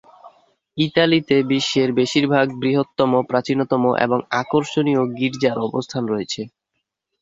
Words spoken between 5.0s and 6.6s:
গীর্জার অবস্থান রয়েছে।